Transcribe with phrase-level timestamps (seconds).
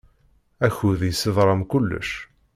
[0.65, 2.09] Akud yessedram kullec.